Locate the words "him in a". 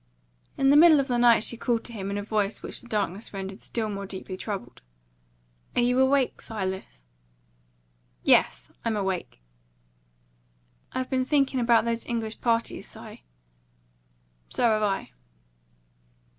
1.93-2.23